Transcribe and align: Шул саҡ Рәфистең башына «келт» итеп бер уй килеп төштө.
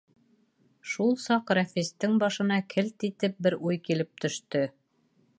Шул 0.93 1.11
саҡ 1.23 1.51
Рәфистең 1.57 2.15
башына 2.23 2.57
«келт» 2.75 3.05
итеп 3.09 3.35
бер 3.47 3.57
уй 3.69 3.77
килеп 3.89 4.25
төштө. 4.25 4.63